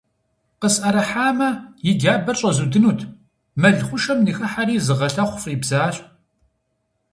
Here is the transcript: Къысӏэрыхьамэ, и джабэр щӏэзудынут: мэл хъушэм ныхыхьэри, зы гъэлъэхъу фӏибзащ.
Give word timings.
Къысӏэрыхьамэ, 0.61 1.49
и 1.89 1.91
джабэр 1.99 2.35
щӏэзудынут: 2.39 2.99
мэл 3.61 3.77
хъушэм 3.87 4.19
ныхыхьэри, 4.25 4.75
зы 4.85 4.93
гъэлъэхъу 4.99 5.39
фӏибзащ. 5.43 5.95